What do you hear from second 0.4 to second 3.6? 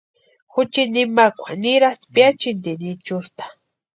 Juchiti nimakwa nirasti piachintini ichusta.